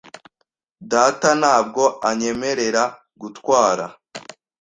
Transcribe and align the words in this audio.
Data 0.91 1.29
ntabwo 1.41 1.83
anyemerera 2.09 2.83
gutwara. 3.21 3.85